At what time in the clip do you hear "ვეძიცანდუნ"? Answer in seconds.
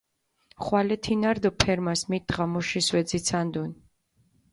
2.95-3.69